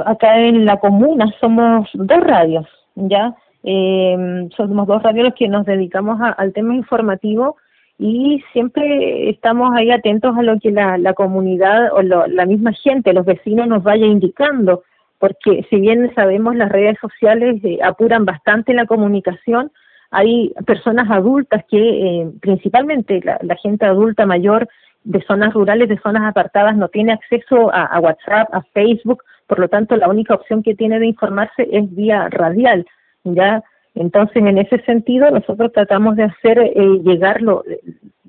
Acá 0.06 0.40
en 0.40 0.66
la 0.66 0.78
comuna 0.78 1.32
somos 1.40 1.88
dos 1.94 2.20
radios, 2.22 2.66
ya 2.96 3.36
eh, 3.64 4.50
somos 4.58 4.88
dos 4.88 5.04
radios 5.04 5.26
los 5.26 5.36
que 5.36 5.48
nos 5.48 5.68
dedicamos 5.68 6.20
a, 6.20 6.30
al 6.30 6.52
tema 6.52 6.74
informativo 6.74 7.58
y 8.00 8.44
siempre 8.54 9.30
estamos 9.30 9.70
ahí 9.76 9.92
atentos 9.92 10.36
a 10.36 10.42
lo 10.42 10.60
que 10.60 10.72
la, 10.72 10.98
la 10.98 11.14
comunidad 11.14 11.94
o 11.94 12.02
lo, 12.02 12.26
la 12.26 12.48
misma 12.48 12.74
gente, 12.74 13.14
los 13.14 13.26
vecinos 13.26 13.68
nos 13.68 13.84
vaya 13.84 14.08
indicando, 14.08 14.82
porque 15.20 15.66
si 15.70 15.80
bien 15.80 16.12
sabemos 16.16 16.56
las 16.56 16.72
redes 16.72 16.98
sociales 17.00 17.64
eh, 17.64 17.80
apuran 17.84 18.26
bastante 18.26 18.74
la 18.74 18.86
comunicación, 18.86 19.72
hay 20.12 20.54
personas 20.66 21.10
adultas 21.12 21.64
que 21.70 21.78
eh, 21.78 22.32
principalmente 22.42 23.22
la, 23.24 23.38
la, 23.44 23.56
gente 23.58 23.86
adulta 23.86 24.26
mayor 24.26 24.68
de 25.04 25.22
zonas 25.24 25.54
rurales, 25.54 25.88
de 25.88 26.00
zonas 26.00 26.24
apartadas, 26.24 26.76
no 26.76 26.88
tiene 26.88 27.14
acceso 27.14 27.72
a, 27.72 28.00
WhatsApp, 28.00 28.50
a 28.54 28.62
Facebook, 28.74 29.24
por 29.46 29.60
lo 29.60 29.68
tanto 29.68 29.96
la 29.96 30.10
única 30.10 30.34
opción 30.34 30.64
que 30.64 30.76
tiene 30.76 31.00
de 31.00 31.08
informarse 31.08 31.68
es 31.72 31.94
vía 31.96 32.28
radial, 32.30 32.86
ya 33.24 33.64
entonces, 33.96 34.38
en 34.38 34.58
ese 34.58 34.80
sentido, 34.84 35.30
nosotros 35.32 35.72
tratamos 35.74 36.16
de 36.16 36.24
hacer 36.24 36.60
eh, 36.60 36.74
llegar 37.04 37.42
lo, 37.42 37.64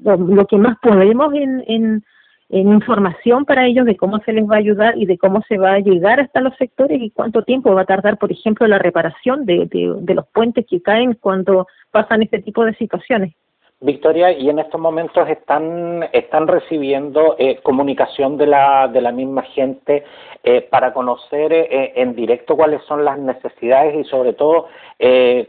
lo, 0.02 0.16
lo, 0.16 0.47
que 0.47 0.56
más 0.56 0.76
podemos 0.82 1.32
en, 1.35 1.62
en, 1.66 2.04
en, 2.50 2.73
información 2.73 3.45
para 3.45 3.66
ellos 3.66 3.87
de 3.87 3.97
cómo 3.97 4.19
se 4.21 4.33
les 4.33 4.49
va 4.49 4.57
a 4.57 4.59
ayudar 4.59 4.97
y 4.97 5.07
de 5.07 5.19
cómo 5.19 5.42
se 5.49 5.59
va 5.59 5.75
a 5.75 5.78
llegar 5.78 6.21
hasta 6.21 6.40
los 6.40 6.57
sectores 6.57 7.00
y 7.00 7.11
cuánto 7.11 7.42
tiempo 7.42 7.75
va 7.75 7.83
a 7.83 7.87
tardar, 7.87 8.19
por 8.19 8.33
ejemplo, 8.33 8.66
la 8.66 8.78
reparación 8.78 9.47
de, 9.47 9.66
de, 9.66 10.14
los 10.14 10.26
puentes 10.28 10.66
que 10.66 10.83
caen 10.83 11.14
cuando 11.14 11.66
pasan 11.90 12.23
este 12.23 12.40
tipo 12.40 12.64
de 12.64 12.75
situaciones. 12.75 13.35
Victoria, 13.83 14.30
y 14.33 14.50
en 14.50 14.59
estos 14.59 14.78
momentos 14.78 15.26
están, 15.28 16.07
están 16.12 16.47
recibiendo 16.47 17.37
eh, 17.38 17.61
comunicación 17.62 18.37
de 18.37 18.47
la, 18.47 18.88
de 18.88 19.00
la 19.00 19.11
misma 19.11 19.42
gente 19.42 20.04
eh, 20.45 20.61
para 20.71 20.92
conocer 20.92 21.50
eh, 21.52 21.92
en 21.97 22.14
directo 22.14 22.57
cuáles 22.57 22.83
son 22.83 23.07
las 23.07 23.19
necesidades 23.19 23.95
y 23.95 24.04
sobre 24.11 24.35
todo 24.35 24.66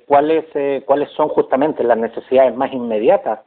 cuáles, 0.07 0.45
cuáles 0.85 1.09
son 1.09 1.27
justamente 1.27 1.83
las 1.83 1.97
necesidades 1.97 2.55
más 2.55 2.71
inmediatas. 2.71 3.39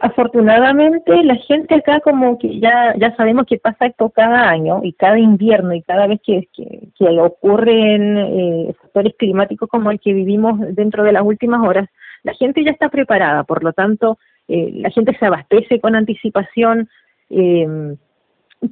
Afortunadamente 0.00 1.22
la 1.22 1.34
gente 1.36 1.74
acá 1.74 2.00
como 2.00 2.38
que 2.38 2.58
ya 2.60 2.94
ya 2.96 3.14
sabemos 3.16 3.44
que 3.46 3.58
pasa 3.58 3.86
esto 3.86 4.08
cada 4.08 4.48
año 4.48 4.80
y 4.82 4.94
cada 4.94 5.18
invierno 5.18 5.74
y 5.74 5.82
cada 5.82 6.06
vez 6.06 6.18
que, 6.24 6.48
que, 6.52 6.88
que 6.98 7.20
ocurren 7.20 8.74
factores 8.80 9.14
climáticos 9.18 9.68
como 9.68 9.90
el 9.90 10.00
que 10.00 10.14
vivimos 10.14 10.58
dentro 10.74 11.04
de 11.04 11.12
las 11.12 11.22
últimas 11.22 11.60
horas, 11.66 11.88
la 12.22 12.34
gente 12.34 12.64
ya 12.64 12.70
está 12.70 12.88
preparada, 12.88 13.44
por 13.44 13.62
lo 13.62 13.72
tanto, 13.72 14.18
eh, 14.48 14.72
la 14.74 14.90
gente 14.90 15.16
se 15.16 15.26
abastece 15.26 15.80
con 15.80 15.94
anticipación, 15.94 16.88
eh, 17.30 17.96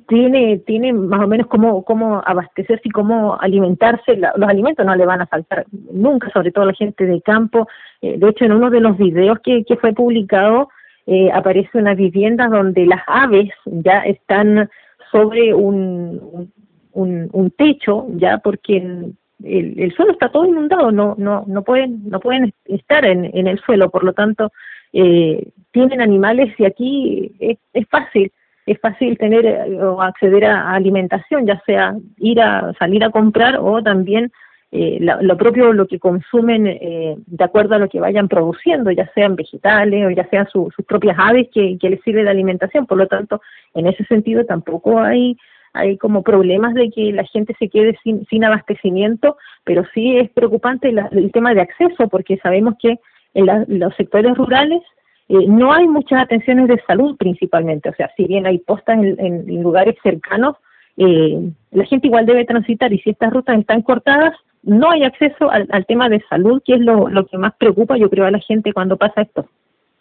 tiene, 0.06 0.58
tiene 0.66 0.92
más 0.92 1.20
o 1.20 1.28
menos 1.28 1.46
cómo, 1.46 1.82
cómo 1.84 2.20
abastecerse 2.26 2.82
y 2.88 2.90
cómo 2.90 3.38
alimentarse. 3.40 4.16
los 4.16 4.48
alimentos 4.48 4.84
no 4.84 4.94
le 4.94 5.06
van 5.06 5.22
a 5.22 5.26
faltar 5.26 5.66
nunca, 5.92 6.30
sobre 6.30 6.50
todo 6.50 6.66
la 6.66 6.74
gente 6.74 7.06
de 7.06 7.22
campo. 7.22 7.68
Eh, 8.02 8.18
de 8.18 8.28
hecho, 8.28 8.44
en 8.44 8.52
uno 8.52 8.70
de 8.70 8.80
los 8.80 8.98
videos 8.98 9.38
que, 9.38 9.64
que 9.64 9.76
fue 9.76 9.92
publicado, 9.94 10.68
eh, 11.10 11.30
aparece 11.32 11.78
una 11.78 11.94
vivienda 11.94 12.48
donde 12.48 12.84
las 12.84 13.00
aves 13.06 13.48
ya 13.64 14.00
están 14.00 14.68
sobre 15.10 15.54
un, 15.54 16.52
un, 16.92 17.50
techo, 17.56 18.08
ya 18.10 18.36
porque 18.36 18.76
el, 18.76 19.14
el, 19.42 19.94
suelo 19.94 20.12
está 20.12 20.30
todo 20.30 20.44
inundado, 20.44 20.92
no, 20.92 21.14
no, 21.16 21.44
no 21.46 21.62
pueden, 21.62 22.10
no 22.10 22.20
pueden 22.20 22.52
estar 22.66 23.06
en, 23.06 23.24
en 23.32 23.46
el 23.46 23.58
suelo, 23.60 23.88
por 23.88 24.04
lo 24.04 24.12
tanto, 24.12 24.52
eh, 24.92 25.48
tienen 25.72 26.02
animales 26.02 26.54
y 26.58 26.66
aquí 26.66 27.32
es, 27.40 27.56
es 27.72 27.88
fácil, 27.88 28.30
es 28.66 28.78
fácil 28.78 29.16
tener 29.16 29.46
eh, 29.46 29.82
o 29.82 30.02
acceder 30.02 30.44
a, 30.44 30.72
alimentación, 30.72 31.46
ya 31.46 31.58
sea 31.64 31.96
ir 32.18 32.38
a 32.42 32.74
salir 32.78 33.02
a 33.02 33.10
comprar 33.10 33.56
o 33.58 33.82
también 33.82 34.30
eh, 34.70 34.98
lo 35.00 35.36
propio 35.38 35.72
lo 35.72 35.86
que 35.86 35.98
consumen 35.98 36.66
eh, 36.66 37.16
de 37.26 37.44
acuerdo 37.44 37.74
a 37.74 37.78
lo 37.78 37.88
que 37.88 38.00
vayan 38.00 38.28
produciendo, 38.28 38.90
ya 38.90 39.10
sean 39.14 39.34
vegetales 39.34 40.06
o 40.06 40.10
ya 40.10 40.28
sean 40.28 40.46
sus 40.48 40.74
propias 40.86 41.16
aves 41.18 41.48
que, 41.52 41.78
les 41.80 42.00
sirve 42.02 42.22
de 42.22 42.30
alimentación. 42.30 42.86
Por 42.86 42.98
lo 42.98 43.06
tanto, 43.06 43.40
en 43.74 43.86
ese 43.86 44.04
sentido 44.04 44.44
tampoco 44.44 45.00
hay 45.00 45.36
hay 45.74 45.96
como 45.98 46.22
problemas 46.22 46.74
de 46.74 46.90
que 46.90 47.12
la 47.12 47.24
gente 47.24 47.54
se 47.58 47.68
quede 47.68 47.96
sin, 48.02 48.44
abastecimiento, 48.44 49.36
pero 49.64 49.84
sí 49.94 50.16
es 50.16 50.30
preocupante 50.30 50.88
el 50.88 51.30
tema 51.30 51.54
de 51.54 51.60
acceso, 51.60 52.08
porque 52.08 52.38
sabemos 52.38 52.74
que 52.80 52.98
en 53.34 53.78
los 53.78 53.94
sectores 53.94 54.36
rurales 54.36 54.82
eh, 55.28 55.46
no 55.46 55.72
hay 55.72 55.86
muchas 55.86 56.22
atenciones 56.22 56.68
de 56.68 56.82
salud 56.86 57.16
principalmente, 57.16 57.90
o 57.90 57.94
sea, 57.94 58.10
si 58.16 58.24
bien 58.24 58.46
hay 58.46 58.58
postas 58.58 58.98
en, 58.98 59.62
lugares 59.62 59.94
cercanos, 60.02 60.56
eh, 60.96 61.50
la 61.70 61.84
gente 61.84 62.06
igual 62.06 62.26
debe 62.26 62.46
transitar 62.46 62.92
y 62.92 62.98
si 63.00 63.10
estas 63.10 63.32
rutas 63.32 63.58
están 63.58 63.82
cortadas, 63.82 64.34
no 64.62 64.90
hay 64.90 65.04
acceso 65.04 65.50
al, 65.50 65.86
tema 65.86 66.08
de 66.08 66.22
salud, 66.28 66.62
que 66.64 66.74
es 66.74 66.80
lo, 66.80 67.08
que 67.26 67.38
más 67.38 67.54
preocupa, 67.56 67.96
yo 67.96 68.10
creo, 68.10 68.26
a 68.26 68.30
la 68.30 68.40
gente 68.40 68.72
cuando 68.72 68.96
pasa 68.96 69.22
esto. 69.22 69.46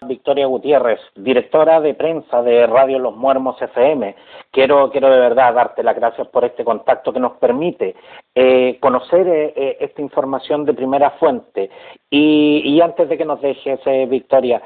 Victoria 0.02 0.46
Gutiérrez, 0.46 1.00
directora 1.16 1.82
de 1.82 1.96
prensa 1.96 2.44
de 2.44 2.68
Radio 2.68 3.00
Los 3.00 3.16
Muermos 3.16 3.60
FM. 3.60 4.16
Quiero, 4.52 4.92
quiero 4.92 5.10
de 5.10 5.20
verdad 5.20 5.56
darte 5.56 5.82
las 5.82 5.96
gracias 5.96 6.28
por 6.28 6.46
este 6.46 6.64
contacto 6.64 7.12
que 7.12 7.20
nos 7.20 7.34
permite 7.38 7.96
eh, 8.36 8.78
conocer 8.80 9.28
eh, 9.28 9.54
eh, 9.56 9.78
esta 9.80 10.02
información 10.04 10.66
de 10.66 10.76
primera 10.76 11.12
fuente. 11.12 11.72
Y, 12.12 12.62
y 12.64 12.80
antes 12.82 13.10
de 13.10 13.18
que 13.18 13.26
nos 13.26 13.42
dejes, 13.42 13.80
Victoria, 14.08 14.62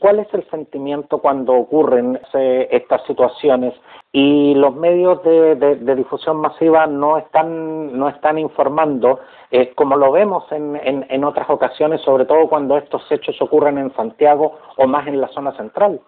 ¿cuál 0.00 0.18
es 0.18 0.34
el 0.34 0.44
sentimiento 0.50 1.18
cuando 1.18 1.52
ocurren 1.54 2.18
estas 2.32 3.06
situaciones 3.06 3.74
y 4.16 4.54
los 4.54 4.76
medios 4.76 5.20
de, 5.24 5.56
de, 5.56 5.94
difusión 5.96 6.36
masiva 6.36 6.86
no 6.86 7.18
están 7.18 7.98
no 7.98 8.08
están 8.08 8.38
informando 8.38 9.18
eh, 9.50 9.72
como 9.74 9.96
lo 9.96 10.12
vemos 10.12 10.44
en, 10.52 10.76
en, 10.76 11.04
en, 11.08 11.24
otras 11.24 11.50
ocasiones 11.50 12.00
sobre 12.02 12.24
todo 12.24 12.48
cuando 12.48 12.78
estos 12.78 13.02
hechos 13.10 13.42
ocurren 13.42 13.76
en 13.76 13.92
Santiago 13.96 14.56
o 14.76 14.86
más 14.86 15.08
en 15.08 15.20
la 15.20 15.26
zona 15.28 15.50
central. 15.56 16.00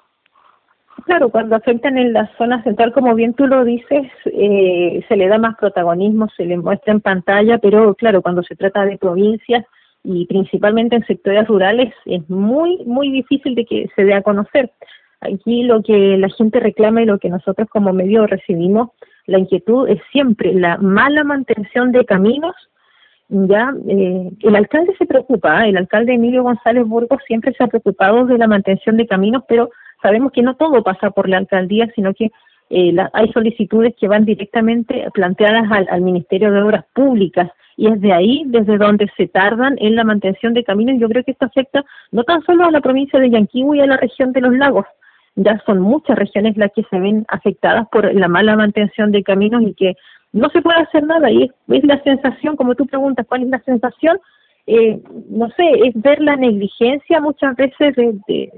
Claro 1.04 1.30
cuando 1.30 1.56
afectan 1.56 1.98
en 1.98 2.12
la 2.12 2.30
zona 2.38 2.62
central 2.62 2.92
como 2.92 3.12
bien 3.16 3.34
tú 3.34 3.48
lo 3.48 3.64
dices 3.64 4.06
eh, 4.26 5.04
se 5.08 5.16
le 5.16 5.26
da 5.26 5.38
más 5.38 5.56
protagonismo 5.56 6.28
se 6.36 6.44
le 6.44 6.58
muestra 6.58 6.92
en 6.92 7.00
pantalla 7.00 7.58
pero 7.58 7.96
claro 7.96 8.22
cuando 8.22 8.44
se 8.44 8.54
trata 8.54 8.84
de 8.84 8.98
provincias 8.98 9.64
y 10.04 10.26
principalmente 10.26 10.94
en 10.94 11.04
sectores 11.06 11.48
rurales 11.48 11.92
es 12.04 12.30
muy 12.30 12.84
muy 12.84 13.10
difícil 13.10 13.56
de 13.56 13.64
que 13.64 13.90
se 13.96 14.04
dé 14.04 14.14
a 14.14 14.22
conocer 14.22 14.70
Aquí 15.20 15.62
lo 15.62 15.82
que 15.82 16.16
la 16.18 16.28
gente 16.28 16.60
reclama 16.60 17.02
y 17.02 17.06
lo 17.06 17.18
que 17.18 17.30
nosotros 17.30 17.68
como 17.70 17.92
medio 17.92 18.26
recibimos, 18.26 18.90
la 19.26 19.38
inquietud 19.38 19.88
es 19.88 20.00
siempre 20.12 20.52
la 20.52 20.78
mala 20.78 21.24
mantención 21.24 21.92
de 21.92 22.04
caminos. 22.04 22.54
Ya 23.28 23.74
eh, 23.88 24.30
el 24.40 24.56
alcalde 24.56 24.94
se 24.98 25.06
preocupa, 25.06 25.64
¿eh? 25.64 25.70
el 25.70 25.76
alcalde 25.76 26.14
Emilio 26.14 26.44
González 26.44 26.86
Burgos 26.86 27.20
siempre 27.26 27.52
se 27.54 27.64
ha 27.64 27.66
preocupado 27.66 28.24
de 28.26 28.38
la 28.38 28.46
mantención 28.46 28.96
de 28.96 29.06
caminos, 29.06 29.42
pero 29.48 29.70
sabemos 30.00 30.30
que 30.30 30.42
no 30.42 30.54
todo 30.54 30.84
pasa 30.84 31.10
por 31.10 31.28
la 31.28 31.38
alcaldía, 31.38 31.90
sino 31.96 32.14
que 32.14 32.30
eh, 32.70 32.94
hay 33.12 33.32
solicitudes 33.32 33.94
que 33.98 34.06
van 34.06 34.24
directamente 34.24 35.08
planteadas 35.12 35.70
al, 35.72 35.88
al, 35.90 36.02
Ministerio 36.02 36.52
de 36.52 36.62
Obras 36.62 36.84
Públicas 36.92 37.50
y 37.76 37.88
es 37.88 38.00
de 38.00 38.12
ahí 38.12 38.44
desde 38.46 38.78
donde 38.78 39.08
se 39.16 39.28
tardan 39.28 39.76
en 39.78 39.96
la 39.96 40.04
mantención 40.04 40.54
de 40.54 40.64
caminos. 40.64 41.00
Yo 41.00 41.08
creo 41.08 41.24
que 41.24 41.32
esto 41.32 41.46
afecta 41.46 41.84
no 42.12 42.24
tan 42.24 42.42
solo 42.42 42.64
a 42.64 42.70
la 42.70 42.80
provincia 42.80 43.18
de 43.20 43.30
Yanquihue 43.30 43.76
y 43.76 43.80
a 43.80 43.86
la 43.86 43.96
región 43.96 44.32
de 44.32 44.40
los 44.40 44.54
lagos, 44.54 44.86
ya 45.36 45.62
son 45.66 45.80
muchas 45.80 46.18
regiones 46.18 46.56
las 46.56 46.72
que 46.72 46.82
se 46.84 46.98
ven 46.98 47.24
afectadas 47.28 47.86
por 47.92 48.12
la 48.12 48.26
mala 48.26 48.56
mantención 48.56 49.12
de 49.12 49.22
caminos 49.22 49.62
y 49.62 49.74
que 49.74 49.94
no 50.32 50.48
se 50.50 50.62
puede 50.62 50.80
hacer 50.80 51.04
nada 51.04 51.30
y 51.30 51.50
es, 51.68 51.84
la 51.84 52.02
sensación, 52.02 52.56
como 52.56 52.74
tú 52.74 52.86
preguntas, 52.86 53.26
¿cuál 53.28 53.42
es 53.42 53.48
la 53.48 53.60
sensación? 53.60 54.18
Eh, 54.66 55.00
no 55.28 55.48
sé, 55.50 55.70
es 55.84 55.94
ver 55.94 56.20
la 56.20 56.36
negligencia 56.36 57.20
muchas 57.20 57.54
veces 57.54 57.94
de, 57.94 58.50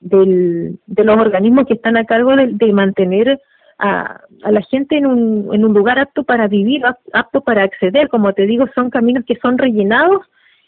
de, 0.00 1.04
los 1.04 1.16
organismos 1.16 1.66
que 1.66 1.74
están 1.74 1.96
a 1.96 2.04
cargo 2.04 2.34
de, 2.34 2.72
mantener 2.72 3.40
a, 3.78 4.20
a, 4.42 4.50
la 4.50 4.62
gente 4.62 4.96
en 4.96 5.06
un, 5.06 5.54
en 5.54 5.64
un 5.64 5.72
lugar 5.72 5.98
apto 5.98 6.24
para 6.24 6.48
vivir, 6.48 6.82
apto 7.12 7.40
para 7.42 7.62
acceder. 7.62 8.08
Como 8.08 8.32
te 8.32 8.46
digo, 8.46 8.66
son 8.74 8.90
caminos 8.90 9.24
que 9.26 9.36
son 9.36 9.58
rellenados 9.58 10.22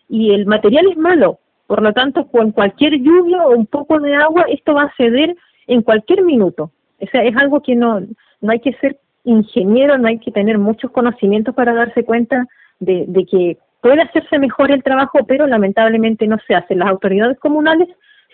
y 0.08 0.32
el 0.32 0.46
material 0.46 0.86
es 0.90 0.96
malo. 0.96 1.40
Por 1.66 1.82
lo 1.82 1.92
tanto, 1.92 2.28
con 2.28 2.52
cualquier 2.52 2.94
lluvia 2.94 3.44
o 3.44 3.50
un 3.50 3.66
poco 3.66 3.98
de 3.98 4.14
agua, 4.14 4.46
esto 4.48 4.74
va 4.74 4.84
a 4.84 4.94
ceder 4.96 5.36
en 5.66 5.82
cualquier 5.82 6.22
minuto. 6.22 6.70
O 7.00 7.06
sea, 7.06 7.22
es 7.22 7.36
algo 7.36 7.62
que 7.62 7.74
no, 7.74 8.00
no 8.40 8.52
hay 8.52 8.60
que 8.60 8.72
ser 8.74 8.98
ingeniero, 9.24 9.98
no 9.98 10.08
hay 10.08 10.18
que 10.18 10.30
tener 10.30 10.58
muchos 10.58 10.90
conocimientos 10.90 11.54
para 11.54 11.74
darse 11.74 12.04
cuenta 12.04 12.46
de, 12.78 13.06
que 13.30 13.58
puede 13.80 14.02
hacerse 14.02 14.38
mejor 14.38 14.70
el 14.70 14.82
trabajo, 14.82 15.18
pero 15.26 15.46
lamentablemente 15.46 16.26
no 16.26 16.38
se 16.46 16.54
hace. 16.54 16.74
Las 16.74 16.88
autoridades 16.88 17.38
comunales 17.38 17.88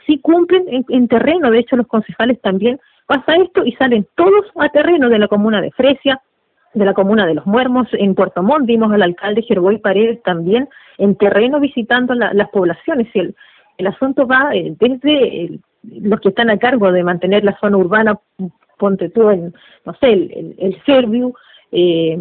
sí 0.07 0.19
cumplen 0.19 0.65
en, 0.69 0.85
en, 0.89 1.09
terreno, 1.09 1.51
de 1.51 1.61
hecho 1.61 1.77
los 1.77 1.87
concejales 1.87 2.41
también 2.41 2.79
pasa 3.07 3.37
esto 3.37 3.65
y 3.65 3.73
salen 3.73 4.07
todos 4.17 4.47
a 4.57 4.69
terreno 4.69 5.09
de 5.09 5.19
la 5.19 5.29
comuna 5.29 5.61
de 5.61 5.71
Fresia, 5.73 6.21
de 6.75 6.85
la 6.85 6.95
comuna 6.95 7.27
de 7.27 7.35
Los 7.35 7.47
Muermos, 7.47 7.89
en 7.93 8.15
Puerto 8.15 8.43
Montt 8.43 8.67
vimos 8.67 8.93
al 8.93 9.03
alcalde 9.03 9.43
Gerboy 9.43 9.79
Paredes 9.79 10.23
también 10.23 10.69
en 10.99 11.17
terreno 11.17 11.61
visitando 11.61 12.15
las 12.15 12.49
poblaciones 12.51 13.09
y 13.15 13.19
el, 13.19 13.35
el 13.79 13.87
asunto 13.87 14.27
va 14.27 14.55
eh, 14.55 14.75
desde 14.79 15.59
los 15.83 16.21
que 16.21 16.31
están 16.31 16.51
a 16.51 16.59
cargo 16.59 16.93
de 16.93 17.03
mantener 17.03 17.45
la 17.45 17.59
zona 17.59 17.77
urbana, 17.77 18.19
ponte 18.79 19.09
tú 19.11 19.31
en, 19.31 19.55
no 19.85 19.95
sé, 19.95 20.13
el, 20.13 20.55
el, 20.59 20.83
Serviu, 20.85 21.35
eh, 21.71 22.19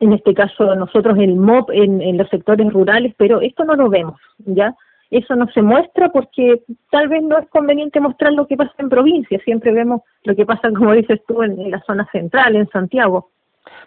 en 0.00 0.12
este 0.12 0.34
caso 0.34 0.74
nosotros 0.74 1.18
el 1.18 1.36
MOP 1.36 1.70
en, 1.70 2.00
en 2.00 2.16
los 2.16 2.28
sectores 2.28 2.72
rurales, 2.72 3.14
pero 3.16 3.40
esto 3.40 3.64
no 3.64 3.74
lo 3.74 3.88
vemos, 3.88 4.20
¿ya? 4.38 4.74
Eso 5.10 5.34
no 5.36 5.48
se 5.48 5.62
muestra 5.62 6.10
porque 6.10 6.62
tal 6.90 7.08
vez 7.08 7.22
no 7.22 7.38
es 7.38 7.48
conveniente 7.48 8.00
mostrar 8.00 8.32
lo 8.32 8.46
que 8.46 8.56
pasa 8.56 8.74
en 8.78 8.90
provincia, 8.90 9.40
siempre 9.44 9.72
vemos 9.72 10.02
lo 10.24 10.36
que 10.36 10.44
pasa, 10.44 10.70
como 10.70 10.92
dices 10.92 11.20
tú, 11.26 11.42
en 11.42 11.70
la 11.70 11.80
zona 11.82 12.06
central, 12.12 12.56
en 12.56 12.68
Santiago. 12.68 13.30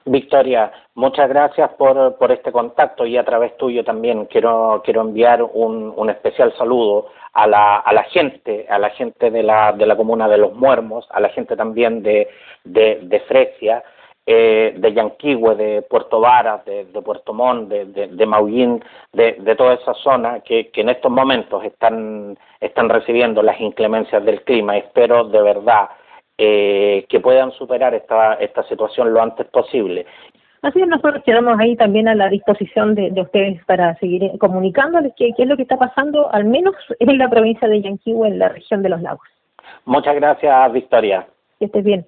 Victoria, 0.05 0.71
muchas 0.95 1.29
gracias 1.29 1.69
por, 1.73 2.17
por 2.17 2.31
este 2.31 2.51
contacto 2.51 3.05
y 3.05 3.17
a 3.17 3.23
través 3.23 3.55
tuyo 3.57 3.83
también 3.83 4.25
quiero, 4.25 4.81
quiero 4.83 5.01
enviar 5.01 5.43
un, 5.43 5.93
un 5.95 6.09
especial 6.09 6.53
saludo 6.57 7.07
a 7.33 7.45
la, 7.47 7.77
a 7.77 7.93
la 7.93 8.03
gente, 8.03 8.65
a 8.69 8.79
la 8.79 8.89
gente 8.89 9.29
de 9.29 9.43
la, 9.43 9.71
de 9.73 9.85
la 9.85 9.95
comuna 9.95 10.27
de 10.27 10.37
Los 10.37 10.53
Muermos, 10.53 11.07
a 11.11 11.19
la 11.19 11.29
gente 11.29 11.55
también 11.55 12.01
de, 12.01 12.27
de, 12.63 12.99
de 13.03 13.19
Fresia, 13.21 13.83
eh, 14.25 14.73
de 14.77 14.93
Yanquihue, 14.93 15.55
de 15.55 15.81
Puerto 15.83 16.19
Varas, 16.19 16.65
de, 16.65 16.85
Puerto 17.03 17.33
Montt, 17.33 17.69
de, 17.69 17.85
de, 17.85 18.07
de 18.07 18.25
Maullín, 18.25 18.83
de 19.13 19.55
toda 19.55 19.73
esa 19.73 19.93
zona 19.93 20.41
que, 20.41 20.69
que 20.69 20.81
en 20.81 20.89
estos 20.89 21.11
momentos 21.11 21.63
están, 21.63 22.37
están 22.59 22.89
recibiendo 22.89 23.41
las 23.43 23.59
inclemencias 23.59 24.23
del 24.25 24.43
clima. 24.43 24.77
Espero 24.77 25.25
de 25.25 25.41
verdad 25.41 25.89
eh, 26.43 27.05
que 27.07 27.19
puedan 27.19 27.51
superar 27.51 27.93
esta, 27.93 28.33
esta 28.33 28.63
situación 28.63 29.13
lo 29.13 29.21
antes 29.21 29.45
posible. 29.45 30.07
Así 30.63 30.79
que 30.79 30.87
nosotros 30.87 31.23
quedamos 31.23 31.59
ahí 31.59 31.75
también 31.75 32.07
a 32.07 32.15
la 32.15 32.29
disposición 32.29 32.95
de, 32.95 33.13
ustedes 33.21 33.63
para 33.65 33.95
seguir 33.99 34.31
comunicándoles 34.39 35.13
qué, 35.15 35.33
qué 35.37 35.43
es 35.43 35.47
lo 35.47 35.55
que 35.55 35.61
está 35.61 35.77
pasando, 35.77 36.33
al 36.33 36.45
menos 36.45 36.73
en 36.97 37.19
la 37.19 37.29
provincia 37.29 37.67
de 37.67 37.83
Yanquihue, 37.83 38.27
en 38.27 38.39
la 38.39 38.49
región 38.49 38.81
de 38.81 38.89
los 38.89 39.01
lagos. 39.03 39.27
Muchas 39.85 40.15
gracias, 40.15 40.73
Victoria. 40.73 41.27
Que 41.59 41.65
estés 41.65 41.83
bien. 41.83 42.07